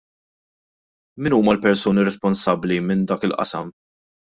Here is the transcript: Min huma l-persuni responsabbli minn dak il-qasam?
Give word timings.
Min 1.21 1.37
huma 1.39 1.55
l-persuni 1.57 2.09
responsabbli 2.11 2.83
minn 2.91 3.09
dak 3.15 3.31
il-qasam? 3.33 3.77